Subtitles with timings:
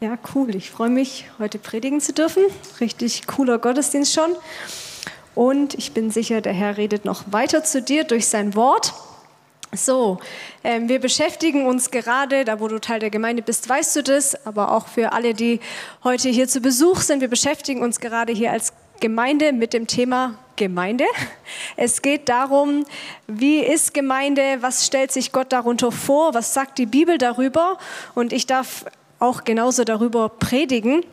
[0.00, 0.54] Ja, cool.
[0.54, 2.44] Ich freue mich, heute predigen zu dürfen.
[2.80, 4.30] Richtig cooler Gottesdienst schon.
[5.34, 8.94] Und ich bin sicher, der Herr redet noch weiter zu dir durch sein Wort.
[9.72, 10.20] So,
[10.62, 14.46] ähm, wir beschäftigen uns gerade, da wo du Teil der Gemeinde bist, weißt du das,
[14.46, 15.58] aber auch für alle, die
[16.04, 20.38] heute hier zu Besuch sind, wir beschäftigen uns gerade hier als Gemeinde mit dem Thema
[20.54, 21.06] Gemeinde.
[21.76, 22.84] Es geht darum,
[23.26, 27.78] wie ist Gemeinde, was stellt sich Gott darunter vor, was sagt die Bibel darüber.
[28.14, 28.84] Und ich darf
[29.18, 31.04] auch genauso darüber predigen.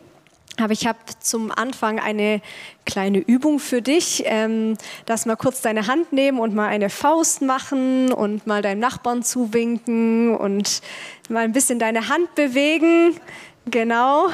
[0.58, 2.40] Aber ich habe zum Anfang eine
[2.86, 7.42] kleine Übung für dich, ähm, dass mal kurz deine Hand nehmen und mal eine Faust
[7.42, 10.80] machen und mal deinem Nachbarn zuwinken und
[11.28, 13.20] mal ein bisschen deine Hand bewegen.
[13.66, 14.30] Genau.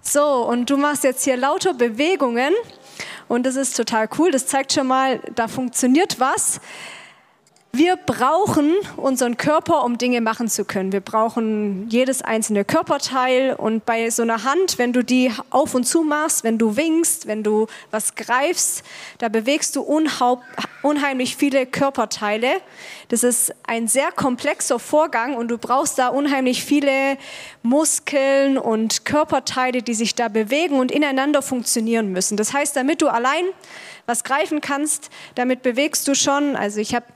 [0.00, 2.54] So, und du machst jetzt hier lauter Bewegungen
[3.28, 4.30] und das ist total cool.
[4.30, 6.60] Das zeigt schon mal, da funktioniert was.
[7.76, 10.92] Wir brauchen unseren Körper, um Dinge machen zu können.
[10.92, 15.82] Wir brauchen jedes einzelne Körperteil und bei so einer Hand, wenn du die auf und
[15.82, 18.84] zu machst, wenn du winkst, wenn du was greifst,
[19.18, 19.80] da bewegst du
[20.82, 22.60] unheimlich viele Körperteile.
[23.08, 27.18] Das ist ein sehr komplexer Vorgang und du brauchst da unheimlich viele
[27.64, 32.36] Muskeln und Körperteile, die sich da bewegen und ineinander funktionieren müssen.
[32.36, 33.42] Das heißt, damit du allein
[34.06, 37.06] was greifen kannst, damit bewegst du schon, also ich habe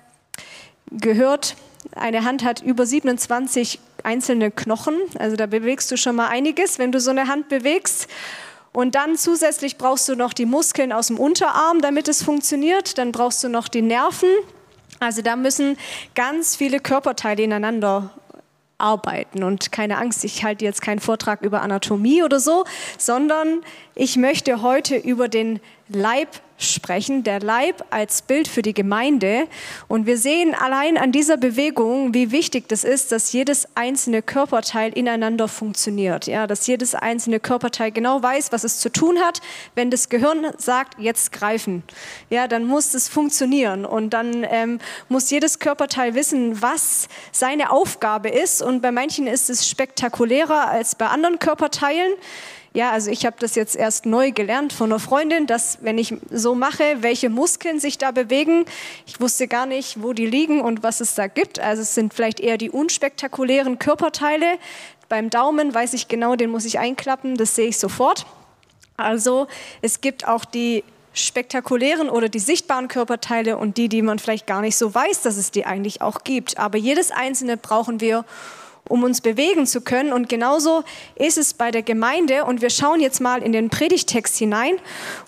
[0.90, 1.56] gehört,
[1.94, 4.96] eine Hand hat über 27 einzelne Knochen.
[5.18, 8.08] Also da bewegst du schon mal einiges, wenn du so eine Hand bewegst.
[8.72, 12.98] Und dann zusätzlich brauchst du noch die Muskeln aus dem Unterarm, damit es funktioniert.
[12.98, 14.28] Dann brauchst du noch die Nerven.
[15.00, 15.76] Also da müssen
[16.14, 18.10] ganz viele Körperteile ineinander
[18.78, 19.42] arbeiten.
[19.42, 22.64] Und keine Angst, ich halte jetzt keinen Vortrag über Anatomie oder so,
[22.96, 23.62] sondern
[23.94, 29.46] ich möchte heute über den Leib sprechen, der Leib als Bild für die Gemeinde.
[29.86, 34.92] Und wir sehen allein an dieser Bewegung, wie wichtig das ist, dass jedes einzelne Körperteil
[34.92, 36.26] ineinander funktioniert.
[36.26, 39.40] Ja, dass jedes einzelne Körperteil genau weiß, was es zu tun hat.
[39.74, 41.84] Wenn das Gehirn sagt, jetzt greifen,
[42.28, 43.84] ja, dann muss es funktionieren.
[43.84, 48.62] Und dann ähm, muss jedes Körperteil wissen, was seine Aufgabe ist.
[48.62, 52.12] Und bei manchen ist es spektakulärer als bei anderen Körperteilen.
[52.74, 56.14] Ja, also ich habe das jetzt erst neu gelernt von einer Freundin, dass wenn ich
[56.30, 58.66] so mache, welche Muskeln sich da bewegen.
[59.06, 61.60] Ich wusste gar nicht, wo die liegen und was es da gibt.
[61.60, 64.58] Also es sind vielleicht eher die unspektakulären Körperteile.
[65.08, 68.26] Beim Daumen weiß ich genau, den muss ich einklappen, das sehe ich sofort.
[68.98, 69.46] Also
[69.80, 74.60] es gibt auch die spektakulären oder die sichtbaren Körperteile und die, die man vielleicht gar
[74.60, 76.58] nicht so weiß, dass es die eigentlich auch gibt.
[76.58, 78.24] Aber jedes einzelne brauchen wir,
[78.88, 80.12] um uns bewegen zu können.
[80.12, 80.84] Und genauso
[81.14, 82.44] ist es bei der Gemeinde.
[82.44, 84.76] Und wir schauen jetzt mal in den Predigtext hinein.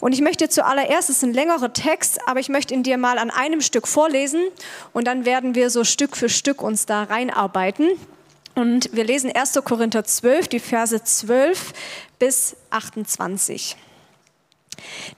[0.00, 3.18] Und ich möchte zuallererst, es ist ein längerer Text, aber ich möchte ihn dir mal
[3.18, 4.42] an einem Stück vorlesen.
[4.92, 7.88] Und dann werden wir so Stück für Stück uns da reinarbeiten.
[8.54, 9.60] Und wir lesen 1.
[9.64, 11.72] Korinther 12, die Verse 12
[12.18, 13.76] bis 28.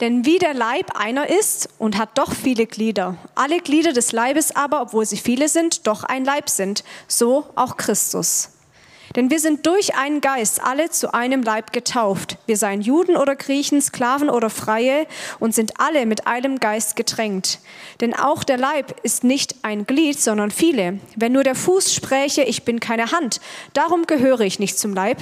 [0.01, 4.55] Denn wie der Leib einer ist und hat doch viele Glieder, alle Glieder des Leibes
[4.55, 8.49] aber, obwohl sie viele sind, doch ein Leib sind, so auch Christus.
[9.15, 12.37] Denn wir sind durch einen Geist alle zu einem Leib getauft.
[12.47, 15.05] Wir seien Juden oder Griechen, Sklaven oder Freie
[15.39, 17.59] und sind alle mit einem Geist getränkt.
[18.01, 20.99] Denn auch der Leib ist nicht ein Glied, sondern viele.
[21.15, 23.39] Wenn nur der Fuß spräche, ich bin keine Hand,
[23.73, 25.19] darum gehöre ich nicht zum Leib,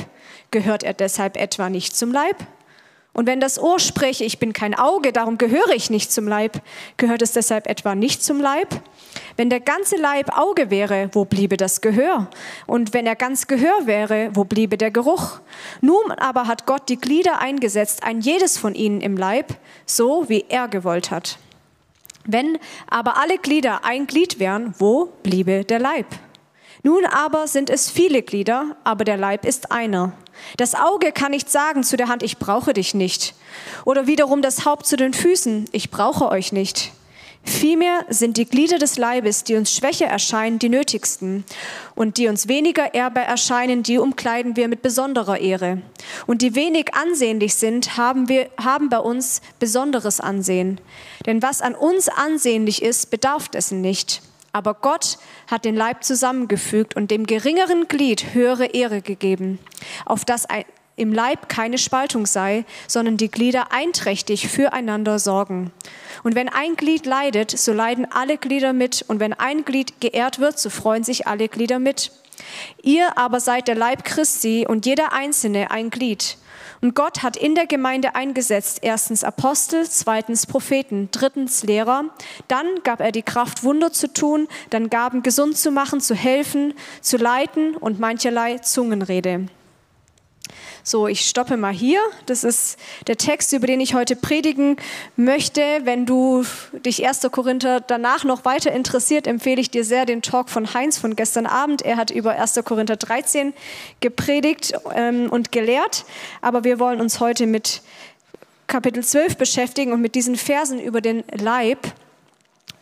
[0.51, 2.37] gehört er deshalb etwa nicht zum Leib?
[3.13, 6.61] Und wenn das Ohr spreche, ich bin kein Auge, darum gehöre ich nicht zum Leib,
[6.95, 8.69] gehört es deshalb etwa nicht zum Leib?
[9.35, 12.29] Wenn der ganze Leib Auge wäre, wo bliebe das Gehör?
[12.67, 15.41] Und wenn er ganz Gehör wäre, wo bliebe der Geruch?
[15.81, 19.55] Nun aber hat Gott die Glieder eingesetzt, ein jedes von ihnen im Leib,
[19.85, 21.37] so wie er gewollt hat.
[22.25, 26.05] Wenn aber alle Glieder ein Glied wären, wo bliebe der Leib?
[26.83, 30.13] Nun aber sind es viele Glieder, aber der Leib ist einer.
[30.57, 33.33] Das Auge kann nicht sagen zu der Hand, ich brauche dich nicht.
[33.85, 36.91] Oder wiederum das Haupt zu den Füßen, ich brauche euch nicht.
[37.43, 41.43] Vielmehr sind die Glieder des Leibes, die uns schwächer erscheinen, die nötigsten.
[41.95, 45.81] Und die uns weniger ehrbar erscheinen, die umkleiden wir mit besonderer Ehre.
[46.27, 50.79] Und die wenig ansehnlich sind, haben, wir, haben bei uns besonderes Ansehen.
[51.25, 54.21] Denn was an uns ansehnlich ist, bedarf dessen nicht.
[54.53, 55.17] Aber Gott
[55.49, 59.59] hat den Leib zusammengefügt und dem geringeren Glied höhere Ehre gegeben,
[60.05, 60.45] auf das
[60.97, 65.71] im Leib keine Spaltung sei, sondern die Glieder einträchtig füreinander sorgen.
[66.23, 69.03] Und wenn ein Glied leidet, so leiden alle Glieder mit.
[69.07, 72.11] Und wenn ein Glied geehrt wird, so freuen sich alle Glieder mit.
[72.83, 76.37] Ihr aber seid der Leib Christi und jeder Einzelne ein Glied.
[76.81, 82.05] Und Gott hat in der Gemeinde eingesetzt, erstens Apostel, zweitens Propheten, drittens Lehrer.
[82.47, 86.73] Dann gab er die Kraft, Wunder zu tun, dann Gaben gesund zu machen, zu helfen,
[87.01, 89.45] zu leiten und mancherlei Zungenrede.
[90.83, 91.99] So, ich stoppe mal hier.
[92.25, 92.77] Das ist
[93.07, 94.77] der Text, über den ich heute predigen
[95.15, 95.61] möchte.
[95.83, 96.43] Wenn du
[96.85, 97.27] dich 1.
[97.31, 101.45] Korinther danach noch weiter interessiert, empfehle ich dir sehr den Talk von Heinz von gestern
[101.45, 101.83] Abend.
[101.83, 102.59] Er hat über 1.
[102.65, 103.53] Korinther 13
[103.99, 106.05] gepredigt ähm, und gelehrt.
[106.41, 107.81] Aber wir wollen uns heute mit
[108.67, 111.79] Kapitel 12 beschäftigen und mit diesen Versen über den Leib.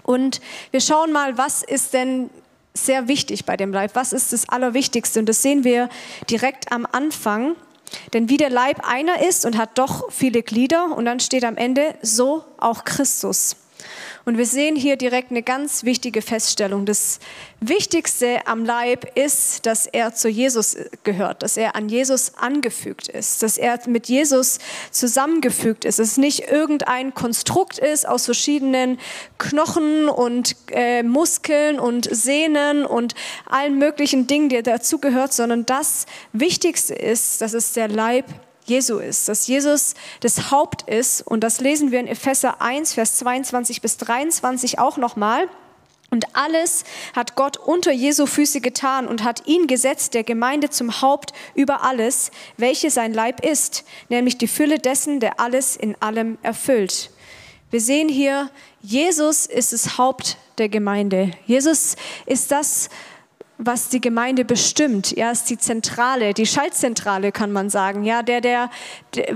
[0.04, 0.40] Und
[0.72, 2.30] wir schauen mal, was ist denn
[2.86, 3.92] sehr wichtig bei dem Leib?
[3.96, 5.20] Was ist das Allerwichtigste?
[5.20, 5.90] Und das sehen wir
[6.30, 7.56] direkt am Anfang.
[8.14, 11.58] Denn wie der Leib einer ist und hat doch viele Glieder, und dann steht am
[11.58, 13.56] Ende, so auch Christus.
[14.26, 16.86] Und wir sehen hier direkt eine ganz wichtige Feststellung.
[16.86, 17.20] Das
[17.62, 23.44] Wichtigste am Leib ist, dass er zu Jesus gehört, dass er an Jesus angefügt ist,
[23.44, 24.60] dass er mit Jesus
[24.92, 29.00] zusammengefügt ist, dass es nicht irgendein Konstrukt ist aus verschiedenen
[29.38, 33.16] Knochen und äh, Muskeln und Sehnen und
[33.46, 38.26] allen möglichen Dingen, die dazugehört, sondern das Wichtigste ist, dass es der Leib
[38.70, 41.22] Jesu ist, dass Jesus das Haupt ist.
[41.22, 45.50] Und das lesen wir in Epheser 1, Vers 22 bis 23 auch nochmal.
[46.12, 46.86] Und alles
[47.16, 51.84] hat Gott unter Jesu Füße getan und hat ihn gesetzt, der Gemeinde zum Haupt über
[51.84, 57.12] alles, welche sein Leib ist, nämlich die Fülle dessen, der alles in allem erfüllt.
[57.70, 58.50] Wir sehen hier,
[58.82, 61.32] Jesus ist das Haupt der Gemeinde.
[61.46, 61.96] Jesus
[62.26, 62.90] ist das,
[63.62, 65.12] was die Gemeinde bestimmt.
[65.18, 68.06] Ja, ist die Zentrale, die Schaltzentrale kann man sagen.
[68.06, 68.70] Ja, der, der,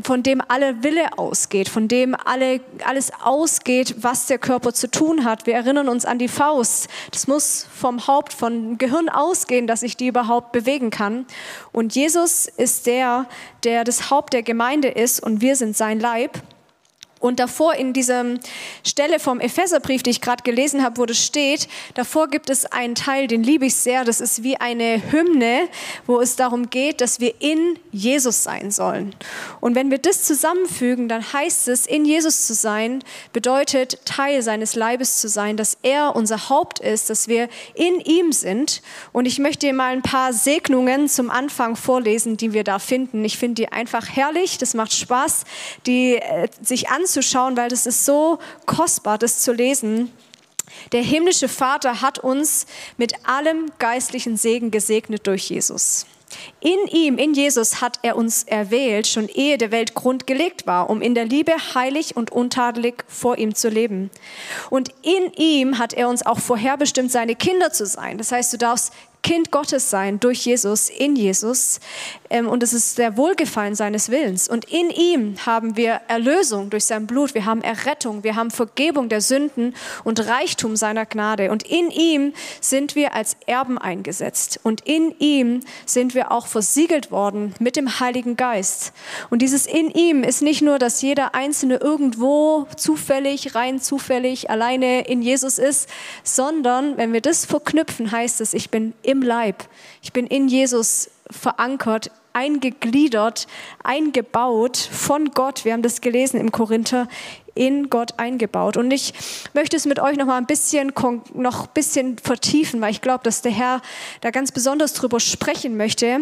[0.01, 5.25] von dem alle Wille ausgeht, von dem alle, alles ausgeht, was der Körper zu tun
[5.25, 5.45] hat.
[5.45, 6.87] Wir erinnern uns an die Faust.
[7.11, 11.25] Das muss vom Haupt, vom Gehirn ausgehen, dass ich die überhaupt bewegen kann.
[11.73, 13.25] Und Jesus ist der,
[13.65, 16.41] der das Haupt der Gemeinde ist und wir sind sein Leib.
[17.23, 18.25] Und davor in dieser
[18.85, 22.95] Stelle vom Epheserbrief, die ich gerade gelesen habe, wo das steht, davor gibt es einen
[22.95, 24.03] Teil, den liebe ich sehr.
[24.03, 25.69] Das ist wie eine Hymne,
[26.05, 29.15] wo es darum geht, dass wir in Jesus sein sollen.
[29.61, 34.75] Und wenn wir das zusammenfügen, dann heißt es, in Jesus zu sein, bedeutet Teil seines
[34.75, 38.81] Leibes zu sein, dass er unser Haupt ist, dass wir in ihm sind.
[39.13, 43.23] Und ich möchte dir mal ein paar Segnungen zum Anfang vorlesen, die wir da finden.
[43.23, 44.57] Ich finde die einfach herrlich.
[44.57, 45.45] Das macht Spaß,
[45.85, 50.11] die äh, sich anzusehen anzuschauen, weil das ist so kostbar, das zu lesen.
[50.91, 52.65] Der himmlische Vater hat uns
[52.97, 56.07] mit allem geistlichen Segen gesegnet durch Jesus.
[56.61, 60.89] In ihm, in Jesus hat er uns erwählt, schon ehe der Welt Grund gelegt war,
[60.89, 64.09] um in der Liebe heilig und untadelig vor ihm zu leben.
[64.71, 68.17] Und in ihm hat er uns auch vorherbestimmt, seine Kinder zu sein.
[68.17, 71.79] Das heißt, du darfst Kind Gottes sein durch Jesus, in Jesus.
[72.33, 74.49] Ähm, und es ist der Wohlgefallen seines Willens.
[74.49, 77.35] Und in ihm haben wir Erlösung durch sein Blut.
[77.35, 78.23] Wir haben Errettung.
[78.23, 81.51] Wir haben Vergebung der Sünden und Reichtum seiner Gnade.
[81.51, 84.59] Und in ihm sind wir als Erben eingesetzt.
[84.63, 88.93] Und in ihm sind wir auch versiegelt worden mit dem Heiligen Geist.
[89.29, 95.01] Und dieses in ihm ist nicht nur, dass jeder Einzelne irgendwo zufällig, rein zufällig, alleine
[95.01, 95.87] in Jesus ist,
[96.23, 99.65] sondern wenn wir das verknüpfen, heißt es, ich bin im Leib.
[100.01, 103.47] Ich bin in Jesus verankert, eingegliedert,
[103.83, 105.65] eingebaut von Gott.
[105.65, 107.07] Wir haben das gelesen im Korinther,
[107.55, 108.77] in Gott eingebaut.
[108.77, 109.13] Und ich
[109.53, 110.91] möchte es mit euch noch mal ein bisschen,
[111.33, 113.81] noch ein bisschen vertiefen, weil ich glaube, dass der Herr
[114.21, 116.21] da ganz besonders drüber sprechen möchte.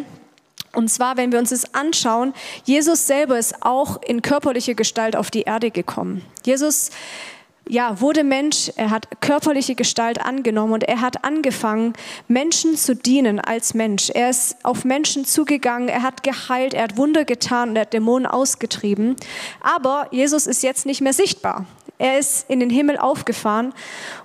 [0.74, 2.33] Und zwar, wenn wir uns das anschauen,
[2.63, 6.24] Jesus selber ist auch in körperlicher Gestalt auf die Erde gekommen.
[6.45, 6.91] Jesus
[7.71, 11.93] ja, wurde Mensch, er hat körperliche Gestalt angenommen und er hat angefangen,
[12.27, 14.09] Menschen zu dienen als Mensch.
[14.09, 17.93] Er ist auf Menschen zugegangen, er hat geheilt, er hat Wunder getan und er hat
[17.93, 19.15] Dämonen ausgetrieben.
[19.61, 21.65] Aber Jesus ist jetzt nicht mehr sichtbar.
[22.01, 23.74] Er ist in den Himmel aufgefahren.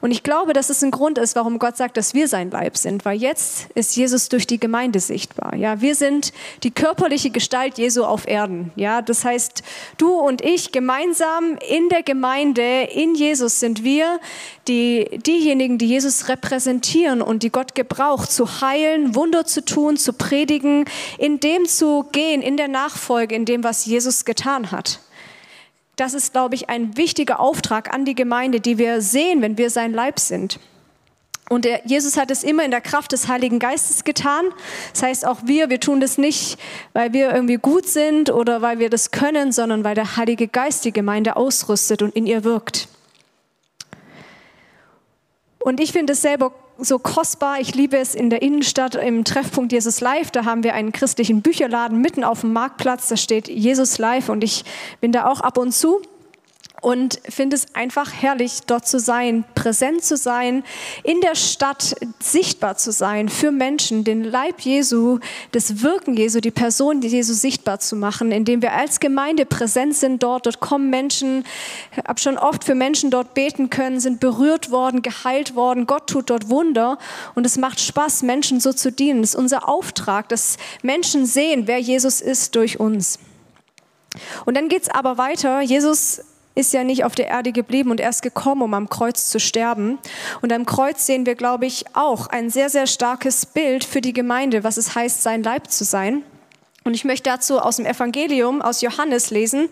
[0.01, 2.79] Und ich glaube, dass es ein Grund ist, warum Gott sagt, dass wir sein Leib
[2.79, 3.05] sind.
[3.05, 5.55] Weil jetzt ist Jesus durch die Gemeinde sichtbar.
[5.55, 8.73] Ja, wir sind die körperliche Gestalt Jesu auf Erden.
[8.77, 9.63] Ja, das heißt,
[9.99, 14.21] du und ich gemeinsam in der Gemeinde, in Jesus sind wir
[14.69, 20.15] die, diejenigen, die Jesus repräsentieren und die Gott gebraucht, zu heilen, Wunder zu tun, zu
[20.15, 20.87] predigen,
[21.19, 25.01] in dem zu gehen, in der Nachfolge, in dem, was Jesus getan hat.
[25.97, 29.71] Das ist, glaube ich, ein wichtiger Auftrag an die Gemeinde, die wir sehen, wenn wir
[29.71, 30.61] sein Leib sind.
[31.49, 34.47] Und der, Jesus hat es immer in der Kraft des Heiligen Geistes getan.
[34.93, 36.59] Das heißt, auch wir, wir tun das nicht,
[36.93, 40.85] weil wir irgendwie gut sind oder weil wir das können, sondern weil der Heilige Geist
[40.85, 42.89] die Gemeinde ausrüstet und in ihr wirkt.
[45.61, 47.61] Und ich finde es selber so kostbar.
[47.61, 50.31] Ich liebe es in der Innenstadt im Treffpunkt Jesus Live.
[50.31, 53.09] Da haben wir einen christlichen Bücherladen mitten auf dem Marktplatz.
[53.09, 54.65] Da steht Jesus Live und ich
[55.01, 56.01] bin da auch ab und zu.
[56.87, 60.63] Und finde es einfach herrlich, dort zu sein, präsent zu sein,
[61.03, 65.19] in der Stadt sichtbar zu sein für Menschen, den Leib Jesu,
[65.51, 70.23] das Wirken Jesu, die Person Jesu sichtbar zu machen, indem wir als Gemeinde präsent sind
[70.23, 70.47] dort.
[70.47, 71.43] Dort kommen Menschen,
[72.07, 75.89] habe schon oft für Menschen dort beten können, sind berührt worden, geheilt worden.
[75.89, 76.99] Gott tut dort Wunder
[77.35, 79.25] und es macht Spaß, Menschen so zu dienen.
[79.25, 83.19] Es ist unser Auftrag, dass Menschen sehen, wer Jesus ist durch uns.
[84.45, 85.63] Und dann geht es aber weiter.
[85.63, 86.23] Jesus
[86.57, 89.99] ist ja nicht auf der Erde geblieben und erst gekommen, um am Kreuz zu sterben.
[90.43, 94.15] Und am Kreuz sehen wir, glaube ich, auch ein sehr, sehr starkes Bild für die
[94.15, 96.25] Gemeinde, was es heißt, sein Leib zu sein.
[96.87, 99.69] Und ich möchte dazu aus dem Evangelium, aus Johannes lesen.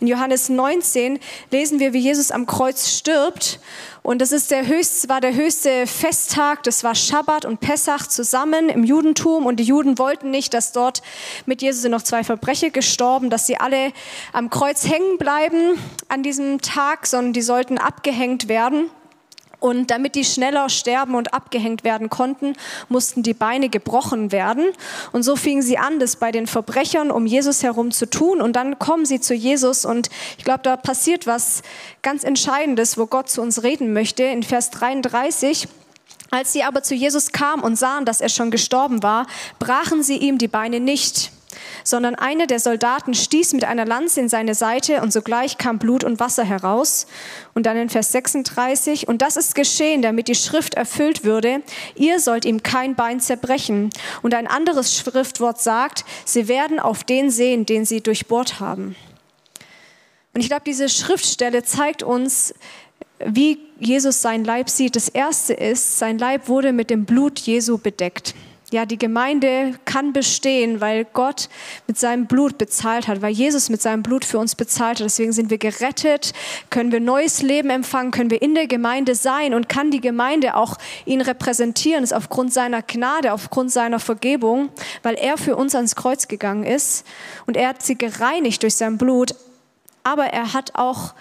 [0.00, 1.18] In Johannes 19
[1.50, 3.58] lesen wir, wie Jesus am Kreuz stirbt.
[4.02, 6.62] Und das ist der höchste, war der höchste Festtag.
[6.64, 9.46] Das war Schabbat und Pessach zusammen im Judentum.
[9.46, 11.02] Und die Juden wollten nicht, dass dort
[11.46, 13.92] mit Jesus sind noch zwei Verbrecher gestorben, dass sie alle
[14.32, 18.90] am Kreuz hängen bleiben an diesem Tag, sondern die sollten abgehängt werden.
[19.60, 22.54] Und damit die schneller sterben und abgehängt werden konnten,
[22.88, 24.66] mussten die Beine gebrochen werden.
[25.12, 28.40] Und so fingen sie an, das bei den Verbrechern um Jesus herum zu tun.
[28.40, 29.84] Und dann kommen sie zu Jesus.
[29.84, 31.62] Und ich glaube, da passiert was
[32.02, 34.22] ganz Entscheidendes, wo Gott zu uns reden möchte.
[34.22, 35.66] In Vers 33.
[36.30, 39.26] Als sie aber zu Jesus kamen und sahen, dass er schon gestorben war,
[39.58, 41.32] brachen sie ihm die Beine nicht
[41.84, 46.04] sondern einer der Soldaten stieß mit einer Lanze in seine Seite und sogleich kam Blut
[46.04, 47.06] und Wasser heraus.
[47.54, 51.62] Und dann in Vers 36, und das ist geschehen, damit die Schrift erfüllt würde,
[51.94, 53.90] ihr sollt ihm kein Bein zerbrechen.
[54.22, 58.96] Und ein anderes Schriftwort sagt, sie werden auf den sehen, den sie durchbohrt haben.
[60.34, 62.54] Und ich glaube, diese Schriftstelle zeigt uns,
[63.24, 64.96] wie Jesus sein Leib sieht.
[64.96, 68.34] Das erste ist, sein Leib wurde mit dem Blut Jesu bedeckt.
[68.70, 71.48] Ja, die Gemeinde kann bestehen, weil Gott
[71.86, 75.06] mit seinem Blut bezahlt hat, weil Jesus mit seinem Blut für uns bezahlt hat.
[75.06, 76.34] Deswegen sind wir gerettet,
[76.68, 80.54] können wir neues Leben empfangen, können wir in der Gemeinde sein und kann die Gemeinde
[80.54, 82.02] auch ihn repräsentieren.
[82.02, 84.68] Das ist aufgrund seiner Gnade, aufgrund seiner Vergebung,
[85.02, 87.06] weil er für uns ans Kreuz gegangen ist
[87.46, 89.34] und er hat sie gereinigt durch sein Blut.
[90.04, 91.14] Aber er hat auch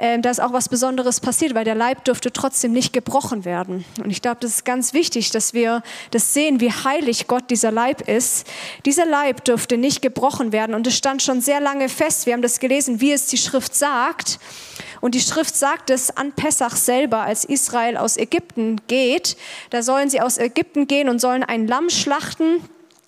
[0.00, 3.84] äh, da ist auch was Besonderes passiert, weil der Leib durfte trotzdem nicht gebrochen werden.
[4.02, 7.70] Und ich glaube, das ist ganz wichtig, dass wir das sehen, wie heilig Gott dieser
[7.70, 8.46] Leib ist.
[8.86, 12.24] Dieser Leib durfte nicht gebrochen werden und es stand schon sehr lange fest.
[12.24, 14.38] Wir haben das gelesen, wie es die Schrift sagt.
[15.02, 19.36] Und die Schrift sagt es an Pessach selber, als Israel aus Ägypten geht.
[19.68, 22.62] Da sollen sie aus Ägypten gehen und sollen ein Lamm schlachten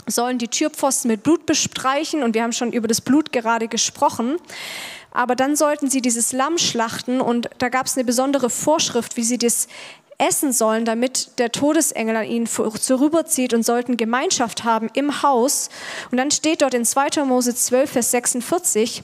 [0.07, 4.37] sollen die Türpfosten mit Blut bestreichen und wir haben schon über das Blut gerade gesprochen.
[5.13, 9.25] Aber dann sollten sie dieses Lamm schlachten und da gab es eine besondere Vorschrift, wie
[9.25, 9.69] sie das
[10.19, 15.69] essen sollen, damit der Todesengel an ihnen vorüberzieht und sollten Gemeinschaft haben im Haus.
[16.11, 17.25] Und dann steht dort in 2.
[17.25, 19.03] Mose 12, Vers 46,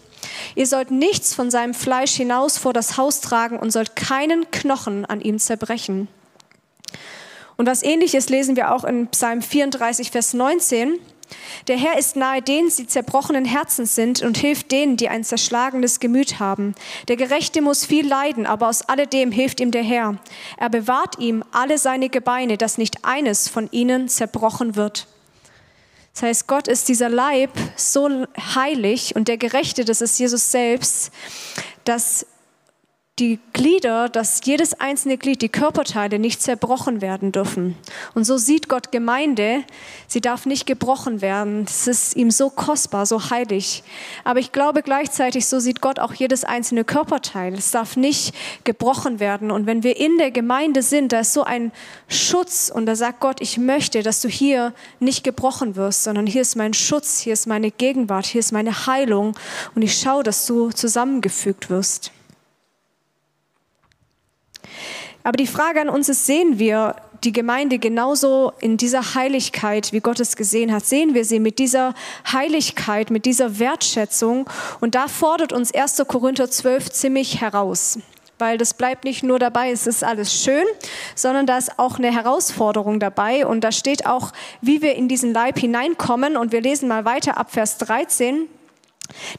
[0.55, 5.05] ihr sollt nichts von seinem Fleisch hinaus vor das Haus tragen und sollt keinen Knochen
[5.05, 6.09] an ihm zerbrechen.
[7.59, 11.01] Und was ähnliches lesen wir auch in Psalm 34, Vers 19.
[11.67, 15.99] Der Herr ist nahe denen, die zerbrochenen Herzen sind und hilft denen, die ein zerschlagenes
[15.99, 16.77] Gemüt haben.
[17.09, 20.19] Der Gerechte muss viel leiden, aber aus alledem hilft ihm der Herr.
[20.57, 25.09] Er bewahrt ihm alle seine Gebeine, dass nicht eines von ihnen zerbrochen wird.
[26.15, 28.25] Das heißt, Gott ist dieser Leib so
[28.55, 31.11] heilig und der Gerechte, das ist Jesus selbst,
[31.85, 32.25] dass
[33.19, 37.77] die Glieder, dass jedes einzelne Glied, die Körperteile nicht zerbrochen werden dürfen.
[38.15, 39.65] Und so sieht Gott Gemeinde,
[40.07, 41.65] sie darf nicht gebrochen werden.
[41.65, 43.83] Das ist ihm so kostbar, so heilig.
[44.25, 47.55] Aber ich glaube gleichzeitig, so sieht Gott auch jedes einzelne Körperteil.
[47.55, 48.35] Es darf nicht
[48.65, 49.51] gebrochen werden.
[49.51, 51.73] Und wenn wir in der Gemeinde sind, da ist so ein
[52.09, 56.43] Schutz und da sagt Gott, ich möchte, dass du hier nicht gebrochen wirst, sondern hier
[56.43, 59.37] ist mein Schutz, hier ist meine Gegenwart, hier ist meine Heilung
[59.75, 62.13] und ich schaue, dass du zusammengefügt wirst.
[65.25, 70.01] Aber die Frage an uns ist, sehen wir die Gemeinde genauso in dieser Heiligkeit, wie
[70.01, 70.87] Gott es gesehen hat?
[70.87, 71.95] Sehen wir sie mit dieser
[72.33, 74.49] Heiligkeit, mit dieser Wertschätzung?
[74.81, 76.05] Und da fordert uns 1.
[76.07, 77.99] Korinther 12 ziemlich heraus.
[78.39, 80.65] Weil das bleibt nicht nur dabei, es ist alles schön,
[81.17, 83.45] sondern da ist auch eine Herausforderung dabei.
[83.45, 86.37] Und da steht auch, wie wir in diesen Leib hineinkommen.
[86.37, 88.49] Und wir lesen mal weiter ab Vers 13.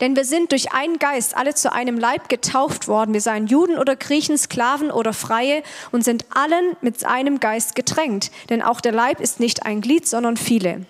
[0.02, 3.14] Denn wir sind durch einen Geist alle zu einem Leib getauft worden.
[3.14, 8.32] Wir seien Juden oder Griechen, Sklaven oder Freie und sind allen mit einem Geist getränkt.
[8.50, 10.86] Denn auch der Leib ist nicht ein Glied, sondern viele.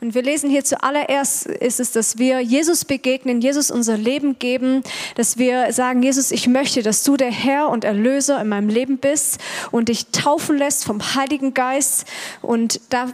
[0.00, 4.82] Und wir lesen hier zuallererst ist es, dass wir Jesus begegnen, Jesus unser Leben geben,
[5.16, 8.96] dass wir sagen, Jesus, ich möchte, dass du der Herr und Erlöser in meinem Leben
[8.96, 9.38] bist
[9.70, 12.06] und dich taufen lässt vom Heiligen Geist.
[12.40, 13.08] Und da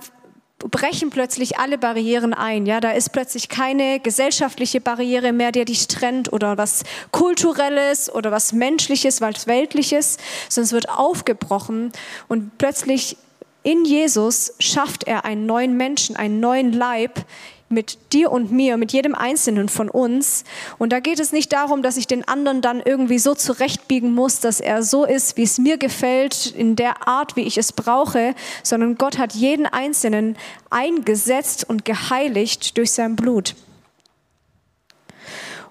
[0.68, 2.66] brechen plötzlich alle Barrieren ein.
[2.66, 8.30] Ja, da ist plötzlich keine gesellschaftliche Barriere mehr, die dich trennt oder was kulturelles oder
[8.30, 10.18] was menschliches, was weltliches,
[10.49, 11.92] sondern es wird aufgebrochen
[12.28, 13.16] und plötzlich
[13.62, 17.25] in Jesus schafft er einen neuen Menschen, einen neuen Leib,
[17.68, 20.44] mit dir und mir, mit jedem Einzelnen von uns.
[20.78, 24.40] Und da geht es nicht darum, dass ich den anderen dann irgendwie so zurechtbiegen muss,
[24.40, 28.35] dass er so ist, wie es mir gefällt, in der Art, wie ich es brauche,
[28.62, 30.37] sondern Gott hat jeden Einzelnen
[30.70, 33.54] eingesetzt und geheiligt durch sein Blut.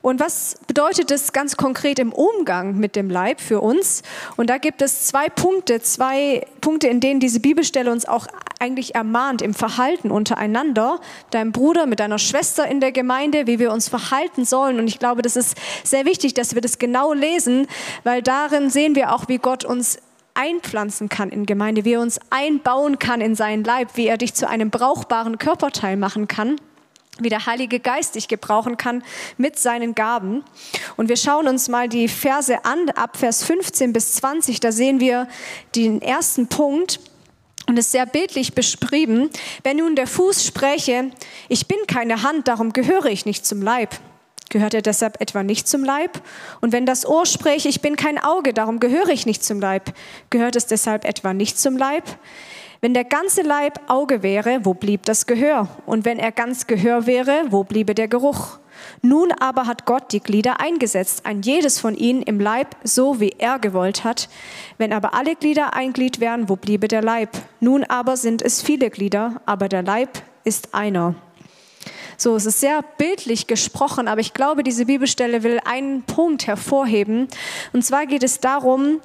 [0.05, 4.03] Und was bedeutet das ganz konkret im Umgang mit dem Leib für uns?
[4.37, 8.27] Und da gibt es zwei Punkte, zwei Punkte, in denen diese Bibelstelle uns auch
[8.59, 10.99] eigentlich ermahnt im Verhalten untereinander,
[11.31, 14.77] deinem Bruder, mit deiner Schwester in der Gemeinde, wie wir uns verhalten sollen.
[14.77, 17.65] Und ich glaube, das ist sehr wichtig, dass wir das genau lesen,
[18.03, 19.97] weil darin sehen wir auch, wie Gott uns
[20.35, 24.35] einpflanzen kann in Gemeinde, wie er uns einbauen kann in seinen Leib, wie er dich
[24.35, 26.57] zu einem brauchbaren Körperteil machen kann
[27.19, 29.03] wie der Heilige Geist dich gebrauchen kann
[29.37, 30.43] mit seinen Gaben.
[30.97, 34.59] Und wir schauen uns mal die Verse an, ab Vers 15 bis 20.
[34.59, 35.27] Da sehen wir
[35.75, 36.99] den ersten Punkt
[37.67, 39.29] und es ist sehr bildlich beschrieben.
[39.63, 41.11] Wenn nun der Fuß spräche,
[41.49, 43.95] ich bin keine Hand, darum gehöre ich nicht zum Leib.
[44.49, 46.21] Gehört er deshalb etwa nicht zum Leib?
[46.61, 49.93] Und wenn das Ohr spräche, ich bin kein Auge, darum gehöre ich nicht zum Leib.
[50.29, 52.03] Gehört es deshalb etwa nicht zum Leib?
[52.85, 55.69] Wenn der ganze Leib Auge wäre, wo blieb das Gehör?
[55.87, 58.59] Und wenn er ganz Gehör wäre, wo bliebe der Geruch?
[59.01, 63.33] Nun aber hat Gott die Glieder eingesetzt, ein jedes von ihnen im Leib, so wie
[63.39, 64.29] er gewollt hat.
[64.77, 67.29] Wenn aber alle Glieder ein Glied wären, wo bliebe der Leib?
[67.59, 71.15] Nun aber sind es viele Glieder, aber der Leib ist einer.
[72.17, 77.29] So, es ist sehr bildlich gesprochen, aber ich glaube, diese Bibelstelle will einen Punkt hervorheben.
[77.73, 79.01] Und zwar geht es darum,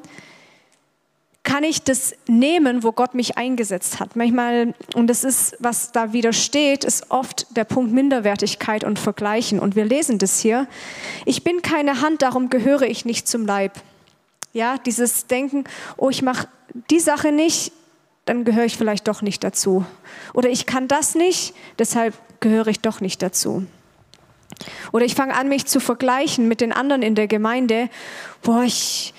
[1.42, 4.14] kann ich das nehmen, wo Gott mich eingesetzt hat.
[4.14, 9.58] Manchmal, und das ist, was da widersteht, ist oft der Punkt Minderwertigkeit und Vergleichen.
[9.58, 10.66] Und wir lesen das hier.
[11.24, 13.72] Ich bin keine Hand, darum gehöre ich nicht zum Leib.
[14.52, 15.64] Ja, dieses Denken,
[15.96, 16.48] oh, ich mache
[16.90, 17.72] die Sache nicht,
[18.26, 19.84] dann gehöre ich vielleicht doch nicht dazu.
[20.34, 23.66] Oder ich kann das nicht, deshalb gehöre ich doch nicht dazu.
[24.92, 27.88] Oder ich fange an, mich zu vergleichen mit den anderen in der Gemeinde.
[28.42, 29.14] Boah, ich,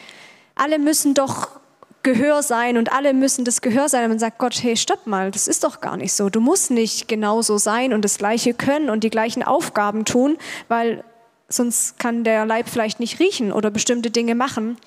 [0.55, 1.60] alle müssen doch
[2.03, 4.03] Gehör sein und alle müssen das Gehör sein.
[4.03, 6.29] Und man sagt Gott, hey, stopp mal, das ist doch gar nicht so.
[6.29, 10.37] Du musst nicht genauso sein und das Gleiche können und die gleichen Aufgaben tun,
[10.67, 11.03] weil
[11.47, 14.77] sonst kann der Leib vielleicht nicht riechen oder bestimmte Dinge machen.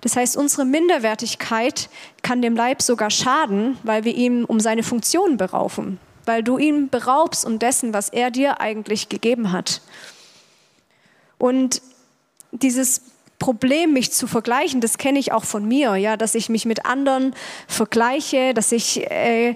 [0.00, 1.88] Das heißt, unsere Minderwertigkeit
[2.22, 6.88] kann dem Leib sogar schaden, weil wir ihn um seine Funktion berauben, weil du ihn
[6.88, 9.80] beraubst um dessen, was er dir eigentlich gegeben hat.
[11.38, 11.82] Und
[12.52, 13.02] dieses
[13.44, 16.86] Problem, mich zu vergleichen, das kenne ich auch von mir, ja, dass ich mich mit
[16.86, 17.34] anderen
[17.68, 19.54] vergleiche, dass ich äh, äh,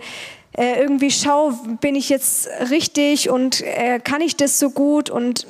[0.79, 5.46] irgendwie schaue, bin ich jetzt richtig und äh, kann ich das so gut und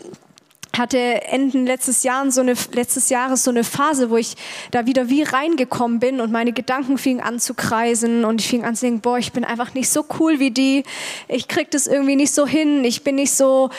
[0.79, 4.37] hatte Ende letztes, Jahr so eine, letztes Jahres so eine Phase, wo ich
[4.71, 8.65] da wieder wie reingekommen bin und meine Gedanken fingen an zu kreisen und ich fing
[8.65, 10.85] an zu denken, boah, ich bin einfach nicht so cool wie die,
[11.29, 13.71] ich krieg das irgendwie nicht so hin, ich bin nicht so,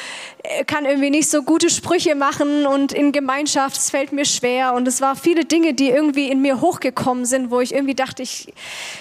[0.43, 4.73] äh, kann irgendwie nicht so gute Sprüche machen und in Gemeinschaft, es fällt mir schwer.
[4.73, 8.23] Und es war viele Dinge, die irgendwie in mir hochgekommen sind, wo ich irgendwie dachte,
[8.23, 8.53] ich,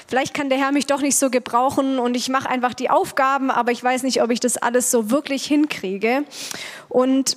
[0.07, 3.51] vielleicht kann der Herr mich doch nicht so gebrauchen und ich mache einfach die Aufgaben,
[3.51, 6.25] aber ich weiß nicht, ob ich das alles so wirklich hinkriege.
[6.89, 7.37] Und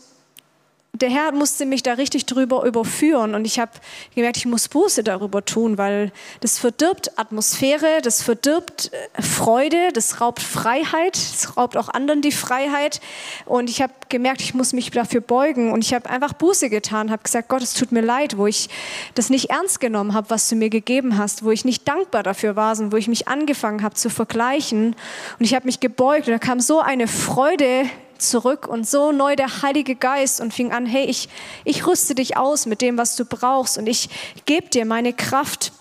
[1.01, 3.71] der Herr musste mich da richtig drüber überführen und ich habe
[4.13, 6.11] gemerkt, ich muss Buße darüber tun, weil
[6.41, 12.31] das verdirbt Atmosphäre, das verdirbt äh, Freude, das raubt Freiheit, das raubt auch anderen die
[12.31, 13.01] Freiheit.
[13.45, 17.11] Und ich habe gemerkt, ich muss mich dafür beugen und ich habe einfach Buße getan,
[17.11, 18.69] habe gesagt, Gott, es tut mir leid, wo ich
[19.15, 22.55] das nicht ernst genommen habe, was du mir gegeben hast, wo ich nicht dankbar dafür
[22.55, 24.95] war, sondern wo ich mich angefangen habe zu vergleichen.
[25.39, 27.85] Und ich habe mich gebeugt und da kam so eine Freude
[28.21, 31.29] zurück und so neu der Heilige Geist und fing an, hey, ich,
[31.65, 34.09] ich rüste dich aus mit dem, was du brauchst und ich
[34.45, 35.71] gebe dir meine Kraft.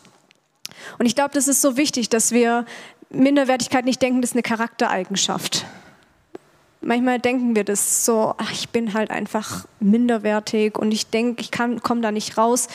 [0.99, 2.65] Und ich glaube, das ist so wichtig, dass wir
[3.11, 5.67] Minderwertigkeit nicht denken, das ist eine Charaktereigenschaft.
[6.83, 11.51] Manchmal denken wir das so, ach, ich bin halt einfach minderwertig und ich denke, ich
[11.51, 12.69] komme da nicht raus.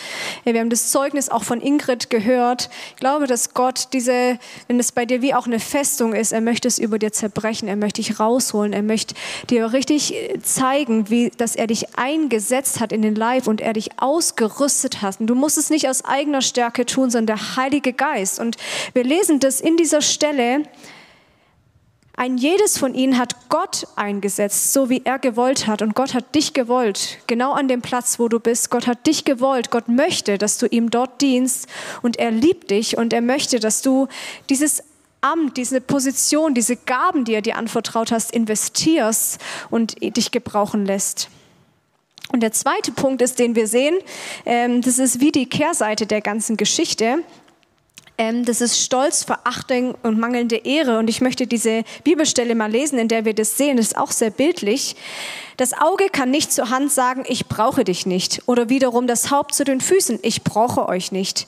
[0.43, 2.69] Wir haben das Zeugnis auch von Ingrid gehört.
[2.91, 4.37] Ich glaube, dass Gott diese,
[4.67, 7.67] wenn es bei dir wie auch eine Festung ist, er möchte es über dir zerbrechen,
[7.67, 9.15] er möchte dich rausholen, er möchte
[9.49, 10.13] dir richtig
[10.43, 15.19] zeigen, wie, dass er dich eingesetzt hat in den Leib und er dich ausgerüstet hat.
[15.19, 18.39] Und du musst es nicht aus eigener Stärke tun, sondern der Heilige Geist.
[18.39, 18.57] Und
[18.93, 20.61] wir lesen das in dieser Stelle,
[22.17, 25.81] ein jedes von ihnen hat Gott eingesetzt, so wie er gewollt hat.
[25.81, 28.69] Und Gott hat dich gewollt, genau an dem Platz, wo du bist.
[28.69, 29.69] Gott hat dich gewollt.
[29.69, 31.67] Gott möchte, dass du ihm dort dienst.
[32.01, 34.07] Und er liebt dich und er möchte, dass du
[34.49, 34.81] dieses
[35.19, 41.29] Amt, diese Position, diese Gaben, die er dir anvertraut hast, investierst und dich gebrauchen lässt.
[42.31, 43.95] Und der zweite Punkt ist, den wir sehen,
[44.45, 47.23] ähm, das ist wie die Kehrseite der ganzen Geschichte.
[48.17, 50.99] Ähm, das ist Stolz, Verachtung und mangelnde Ehre.
[50.99, 53.77] Und ich möchte diese Bibelstelle mal lesen, in der wir das sehen.
[53.77, 54.95] Das ist auch sehr bildlich.
[55.57, 58.41] Das Auge kann nicht zur Hand sagen, ich brauche dich nicht.
[58.45, 61.47] Oder wiederum das Haupt zu den Füßen, ich brauche euch nicht.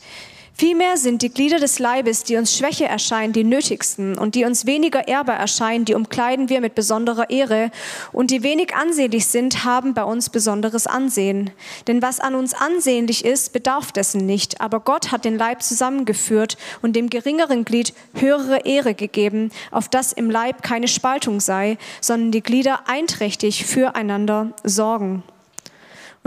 [0.59, 4.65] Vielmehr sind die Glieder des Leibes, die uns Schwäche erscheinen, die nötigsten und die uns
[4.65, 7.69] weniger ehrbar erscheinen, die umkleiden wir mit besonderer Ehre
[8.11, 11.51] und die wenig ansehnlich sind, haben bei uns besonderes Ansehen.
[11.85, 16.57] Denn was an uns ansehnlich ist, bedarf dessen nicht, aber Gott hat den Leib zusammengeführt
[16.81, 22.31] und dem geringeren Glied höhere Ehre gegeben, auf das im Leib keine Spaltung sei, sondern
[22.31, 25.21] die Glieder einträchtig füreinander sorgen.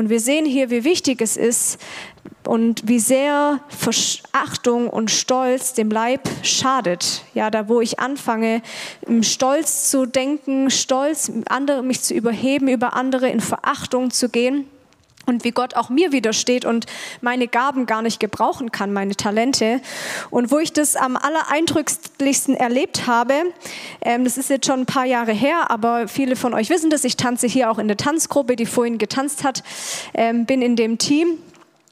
[0.01, 1.79] Und wir sehen hier, wie wichtig es ist
[2.47, 7.23] und wie sehr Verachtung und Stolz dem Leib schadet.
[7.35, 8.63] Ja, da wo ich anfange,
[9.21, 14.65] Stolz zu denken, Stolz, andere, mich zu überheben über andere, in Verachtung zu gehen
[15.31, 16.87] und wie Gott auch mir widersteht und
[17.23, 19.81] meine Gaben gar nicht gebrauchen kann, meine Talente.
[20.29, 23.35] Und wo ich das am allereindrücklichsten erlebt habe,
[24.03, 27.05] ähm, das ist jetzt schon ein paar Jahre her, aber viele von euch wissen das,
[27.05, 29.63] ich tanze hier auch in der Tanzgruppe, die vorhin getanzt hat,
[30.13, 31.39] ähm, bin in dem Team.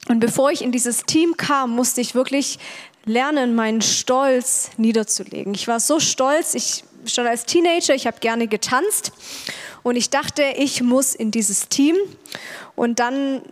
[0.08, 2.58] Und bevor ich in dieses Team kam, musste ich wirklich
[3.04, 5.54] lernen, meinen Stolz niederzulegen.
[5.54, 9.12] Ich war so stolz, ich schon als Teenager, ich habe gerne getanzt
[9.82, 11.96] und ich dachte, ich muss in dieses Team.
[12.78, 13.42] Und dann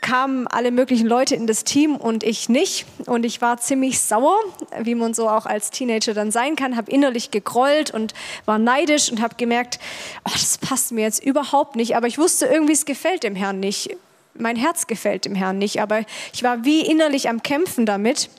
[0.00, 2.86] kamen alle möglichen Leute in das Team und ich nicht.
[3.06, 4.36] Und ich war ziemlich sauer,
[4.80, 9.10] wie man so auch als Teenager dann sein kann, habe innerlich gegrollt und war neidisch
[9.10, 9.78] und habe gemerkt,
[10.24, 11.96] oh, das passt mir jetzt überhaupt nicht.
[11.96, 13.96] Aber ich wusste irgendwie, es gefällt dem Herrn nicht.
[14.34, 15.80] Mein Herz gefällt dem Herrn nicht.
[15.80, 16.00] Aber
[16.32, 18.30] ich war wie innerlich am Kämpfen damit.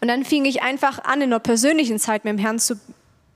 [0.00, 2.78] Und dann fing ich einfach an, in einer persönlichen Zeit mit dem Herrn zu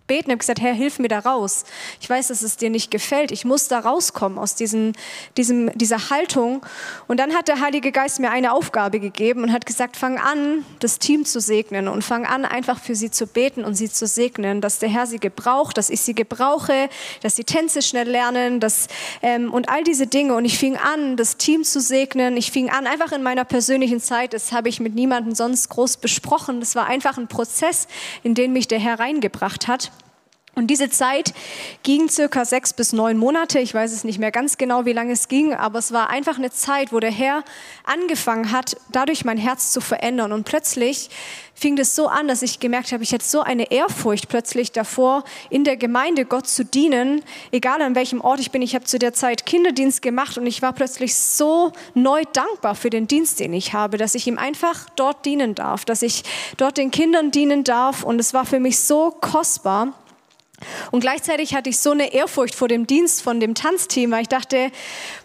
[0.09, 1.65] beten, habe gesagt, Herr, hilf mir da raus.
[2.01, 3.31] Ich weiß, dass es dir nicht gefällt.
[3.31, 4.93] Ich muss da rauskommen aus diesem,
[5.37, 6.67] diesem, dieser Haltung.
[7.07, 10.65] Und dann hat der Heilige Geist mir eine Aufgabe gegeben und hat gesagt, fang an,
[10.81, 14.07] das Team zu segnen und fang an, einfach für sie zu beten und sie zu
[14.07, 16.89] segnen, dass der Herr sie gebraucht, dass ich sie gebrauche,
[17.23, 18.89] dass sie Tänze schnell lernen dass,
[19.23, 20.35] ähm, und all diese Dinge.
[20.35, 22.37] Und ich fing an, das Team zu segnen.
[22.37, 25.99] Ich fing an, einfach in meiner persönlichen Zeit, das habe ich mit niemandem sonst groß
[25.99, 26.61] besprochen.
[26.61, 27.87] Das war einfach ein Prozess,
[28.23, 29.91] in den mich der Herr reingebracht hat.
[30.59, 31.35] Und diese Zeit
[31.85, 33.61] ging circa sechs bis neun Monate.
[33.61, 36.37] Ich weiß es nicht mehr ganz genau, wie lange es ging, aber es war einfach
[36.37, 37.45] eine Zeit, wo der Herr
[37.85, 40.33] angefangen hat, dadurch mein Herz zu verändern.
[40.33, 41.11] Und plötzlich
[41.55, 45.23] fing das so an, dass ich gemerkt habe, ich hatte so eine Ehrfurcht plötzlich davor,
[45.49, 48.61] in der Gemeinde Gott zu dienen, egal an welchem Ort ich bin.
[48.61, 52.91] Ich habe zu der Zeit Kinderdienst gemacht und ich war plötzlich so neu dankbar für
[52.91, 56.25] den Dienst, den ich habe, dass ich ihm einfach dort dienen darf, dass ich
[56.57, 58.03] dort den Kindern dienen darf.
[58.03, 59.95] Und es war für mich so kostbar.
[60.91, 64.29] Und gleichzeitig hatte ich so eine Ehrfurcht vor dem Dienst von dem Tanzteam, weil ich
[64.29, 64.71] dachte,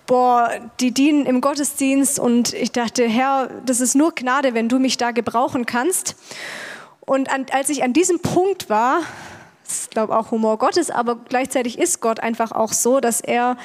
[0.05, 4.79] boah, die dienen im Gottesdienst und ich dachte, Herr, das ist nur Gnade, wenn du
[4.79, 6.15] mich da gebrauchen kannst.
[7.01, 9.01] Und an, als ich an diesem Punkt war,
[9.67, 13.57] ist glaube auch Humor Gottes, aber gleichzeitig ist Gott einfach auch so, dass er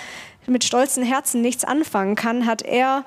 [0.47, 3.05] mit stolzen Herzen nichts anfangen kann, hat er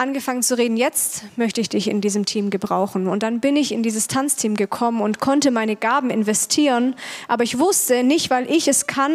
[0.00, 3.06] angefangen zu reden, jetzt möchte ich dich in diesem Team gebrauchen.
[3.06, 6.96] Und dann bin ich in dieses Tanzteam gekommen und konnte meine Gaben investieren.
[7.28, 9.12] Aber ich wusste nicht, weil ich es kann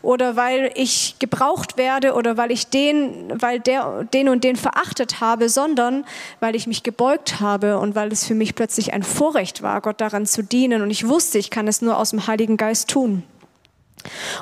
[0.00, 5.20] oder weil ich gebraucht werde oder weil ich den, weil der, den und den verachtet
[5.20, 6.04] habe, sondern
[6.40, 10.00] weil ich mich gebeugt habe und weil es für mich plötzlich ein Vorrecht war, Gott
[10.00, 10.82] daran zu dienen.
[10.82, 13.24] Und ich wusste, ich kann es nur aus dem Heiligen Geist tun.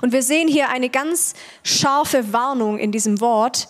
[0.00, 3.68] Und wir sehen hier eine ganz scharfe Warnung in diesem Wort,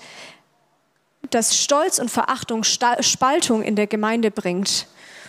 [1.30, 4.86] dass Stolz und Verachtung Spaltung in der Gemeinde bringt.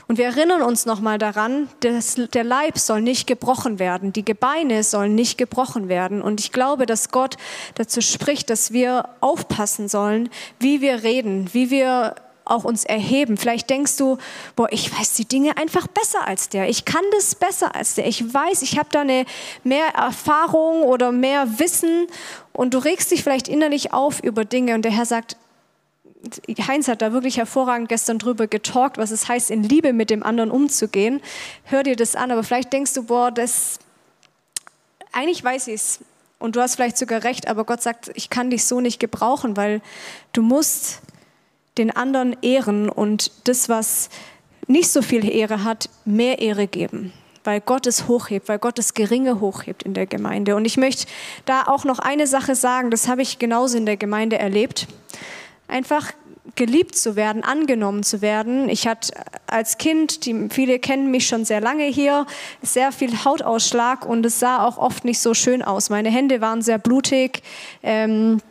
[0.08, 4.84] Und wir erinnern uns nochmal daran, dass der Leib soll nicht gebrochen werden, die Gebeine
[4.84, 6.22] sollen nicht gebrochen werden.
[6.22, 7.38] Und ich glaube, dass Gott
[7.76, 13.38] dazu spricht, dass wir aufpassen sollen, wie wir reden, wie wir auch uns erheben.
[13.38, 14.18] Vielleicht denkst du,
[14.56, 16.68] boah, ich weiß die Dinge einfach besser als der.
[16.68, 18.08] Ich kann das besser als der.
[18.08, 19.26] Ich weiß, ich habe da eine
[19.64, 22.08] mehr Erfahrung oder mehr Wissen
[22.52, 25.38] und du regst dich vielleicht innerlich auf über Dinge und der Herr sagt,
[26.68, 30.24] Heinz hat da wirklich hervorragend gestern drüber getalkt, was es heißt, in Liebe mit dem
[30.24, 31.22] anderen umzugehen.
[31.64, 33.80] Hör dir das an, aber vielleicht denkst du, boah, das,
[35.12, 36.00] eigentlich weiß ich es.
[36.40, 39.58] Und du hast vielleicht sogar recht, aber Gott sagt, ich kann dich so nicht gebrauchen,
[39.58, 39.82] weil
[40.34, 41.02] du musst
[41.78, 44.10] den anderen ehren und das, was
[44.68, 48.94] nicht so viel Ehre hat, mehr Ehre geben weil Gott es hochhebt, weil Gott das
[48.94, 50.56] Geringe hochhebt in der Gemeinde.
[50.56, 51.08] Und ich möchte
[51.46, 54.88] da auch noch eine Sache sagen, das habe ich genauso in der Gemeinde erlebt
[55.72, 56.14] einfach
[56.56, 58.68] geliebt zu werden, angenommen zu werden.
[58.70, 59.14] Ich hatte
[59.48, 62.26] als Kind, die, viele kennen mich schon sehr lange hier,
[62.62, 65.90] sehr viel Hautausschlag und es sah auch oft nicht so schön aus.
[65.90, 67.42] Meine Hände waren sehr blutig.
[67.84, 68.42] Ähm,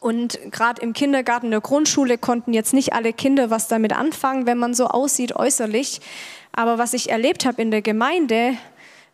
[0.00, 4.58] und gerade im Kindergarten, der Grundschule konnten jetzt nicht alle Kinder was damit anfangen, wenn
[4.58, 6.00] man so aussieht äußerlich.
[6.52, 8.56] Aber was ich erlebt habe in der Gemeinde,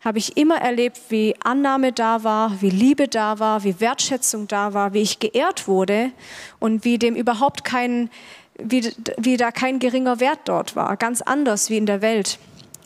[0.03, 4.73] habe ich immer erlebt, wie Annahme da war, wie Liebe da war, wie Wertschätzung da
[4.73, 6.11] war, wie ich geehrt wurde
[6.59, 8.09] und wie dem überhaupt kein,
[8.59, 10.97] wie, wie da kein geringer Wert dort war.
[10.97, 12.37] Ganz anders wie in der Welt.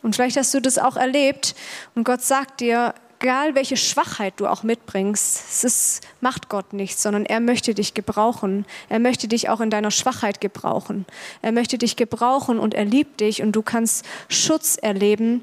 [0.03, 1.55] Und vielleicht hast du das auch erlebt
[1.95, 7.25] und Gott sagt dir, egal welche Schwachheit du auch mitbringst, es macht Gott nicht, sondern
[7.25, 8.65] er möchte dich gebrauchen.
[8.89, 11.05] Er möchte dich auch in deiner Schwachheit gebrauchen.
[11.41, 15.41] Er möchte dich gebrauchen und er liebt dich und du kannst Schutz erleben,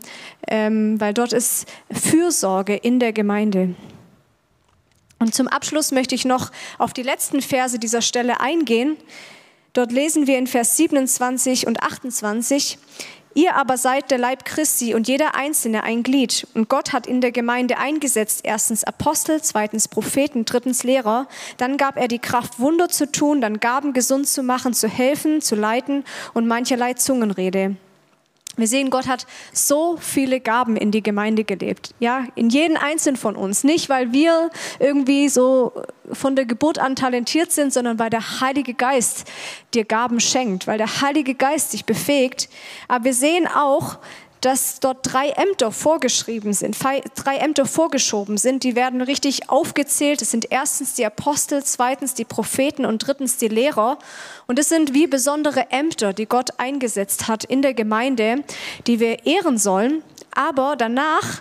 [0.49, 3.75] ähm, weil dort ist Fürsorge in der Gemeinde.
[5.19, 8.97] Und zum Abschluss möchte ich noch auf die letzten Verse dieser Stelle eingehen.
[9.73, 12.79] Dort lesen wir in Vers 27 und 28,
[13.35, 16.47] Ihr aber seid der Leib Christi und jeder Einzelne ein Glied.
[16.55, 21.27] Und Gott hat in der Gemeinde eingesetzt, erstens Apostel, zweitens Propheten, drittens Lehrer.
[21.57, 25.41] Dann gab er die Kraft, Wunder zu tun, dann Gaben gesund zu machen, zu helfen,
[25.41, 27.75] zu leiten und mancherlei Zungenrede.
[28.57, 31.95] Wir sehen, Gott hat so viele Gaben in die Gemeinde gelebt.
[31.99, 33.65] Ja, in jeden einzelnen von uns.
[33.65, 35.73] Nicht, weil wir irgendwie so
[36.13, 39.31] von der Geburt an talentiert sind, sondern weil der Heilige Geist
[39.75, 42.49] dir Gaben schenkt, weil der Heilige Geist dich befähigt.
[42.89, 43.99] Aber wir sehen auch,
[44.45, 46.77] dass dort drei Ämter vorgeschrieben sind,
[47.15, 48.63] drei Ämter vorgeschoben sind.
[48.63, 50.21] Die werden richtig aufgezählt.
[50.21, 53.99] Es sind erstens die Apostel, zweitens die Propheten und drittens die Lehrer.
[54.47, 58.45] Und es sind wie besondere Ämter, die Gott eingesetzt hat in der Gemeinde,
[58.87, 60.03] die wir ehren sollen.
[60.35, 61.41] Aber danach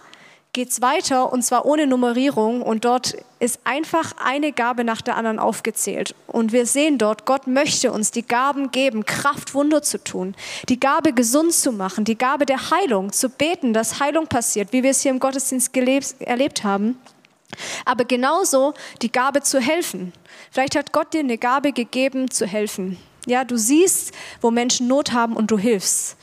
[0.53, 5.17] geht es weiter und zwar ohne Nummerierung und dort ist einfach eine Gabe nach der
[5.17, 6.13] anderen aufgezählt.
[6.27, 10.35] Und wir sehen dort, Gott möchte uns die Gaben geben, Kraft, Wunder zu tun,
[10.69, 14.83] die Gabe gesund zu machen, die Gabe der Heilung, zu beten, dass Heilung passiert, wie
[14.83, 16.99] wir es hier im Gottesdienst gelebt, erlebt haben.
[17.85, 20.13] Aber genauso die Gabe zu helfen.
[20.51, 22.97] Vielleicht hat Gott dir eine Gabe gegeben, zu helfen.
[23.25, 26.17] Ja, du siehst, wo Menschen Not haben und du hilfst.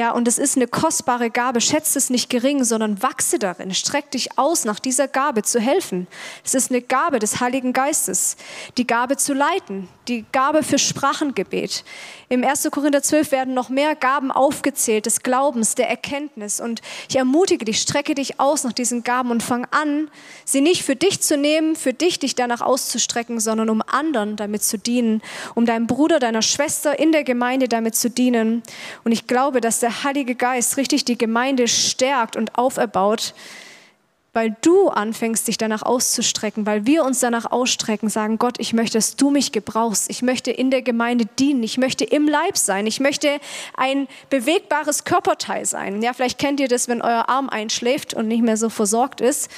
[0.00, 1.60] Ja, und es ist eine kostbare Gabe.
[1.60, 3.74] Schätze es nicht gering, sondern wachse darin.
[3.74, 6.06] Streck dich aus, nach dieser Gabe zu helfen.
[6.42, 8.38] Es ist eine Gabe des Heiligen Geistes.
[8.78, 11.84] Die Gabe zu leiten, die Gabe für Sprachengebet.
[12.30, 12.68] Im 1.
[12.70, 16.60] Korinther 12 werden noch mehr Gaben aufgezählt, des Glaubens, der Erkenntnis.
[16.60, 20.10] Und ich ermutige dich, strecke dich aus nach diesen Gaben und fang an,
[20.46, 24.62] sie nicht für dich zu nehmen, für dich dich danach auszustrecken, sondern um anderen damit
[24.62, 25.20] zu dienen,
[25.54, 28.62] um deinem Bruder, deiner Schwester in der Gemeinde damit zu dienen.
[29.04, 33.34] Und ich glaube, dass der Heilige Geist richtig die Gemeinde stärkt und auferbaut,
[34.32, 38.98] weil du anfängst, dich danach auszustrecken, weil wir uns danach ausstrecken, sagen, Gott, ich möchte,
[38.98, 40.08] dass du mich gebrauchst.
[40.08, 41.62] Ich möchte in der Gemeinde dienen.
[41.64, 42.86] Ich möchte im Leib sein.
[42.86, 43.40] Ich möchte
[43.76, 46.00] ein bewegbares Körperteil sein.
[46.02, 49.50] Ja, vielleicht kennt ihr das, wenn euer Arm einschläft und nicht mehr so versorgt ist.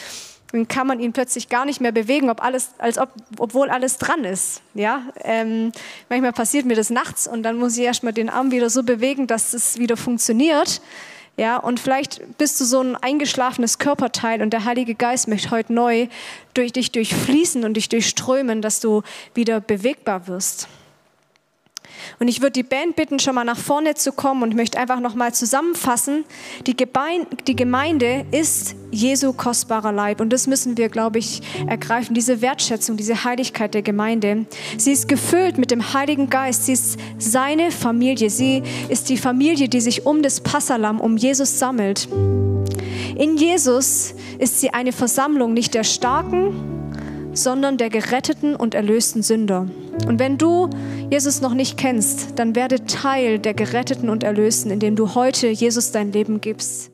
[0.52, 3.96] Dann kann man ihn plötzlich gar nicht mehr bewegen, ob alles, als ob, obwohl alles
[3.96, 4.60] dran ist.
[4.74, 5.72] Ja, ähm,
[6.08, 9.26] manchmal passiert mir das nachts und dann muss ich erstmal den Arm wieder so bewegen,
[9.26, 10.82] dass es wieder funktioniert.
[11.38, 15.72] Ja, und vielleicht bist du so ein eingeschlafenes Körperteil und der Heilige Geist möchte heute
[15.72, 16.08] neu
[16.52, 19.02] durch dich durchfließen und dich durchströmen, dass du
[19.34, 20.68] wieder bewegbar wirst.
[22.18, 25.00] Und ich würde die Band bitten, schon mal nach vorne zu kommen und möchte einfach
[25.00, 26.24] noch mal zusammenfassen.
[26.66, 32.14] Die Gemeinde ist Jesu kostbarer Leib und das müssen wir, glaube ich, ergreifen.
[32.14, 34.46] Diese Wertschätzung, diese Heiligkeit der Gemeinde.
[34.76, 36.66] Sie ist gefüllt mit dem Heiligen Geist.
[36.66, 38.30] Sie ist seine Familie.
[38.30, 42.08] Sie ist die Familie, die sich um das Passalam, um Jesus sammelt.
[43.16, 46.81] In Jesus ist sie eine Versammlung nicht der Starken,
[47.32, 49.66] sondern der geretteten und erlösten Sünder.
[50.06, 50.68] Und wenn du
[51.10, 55.90] Jesus noch nicht kennst, dann werde Teil der geretteten und erlösten, indem du heute Jesus
[55.92, 56.91] dein Leben gibst.